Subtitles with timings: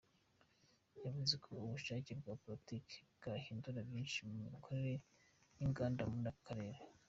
[1.03, 4.91] Yavuze ko ubushake bwa politiki bwahindura byinshi mu mikorere
[5.57, 6.79] y’inganda muri aka karere.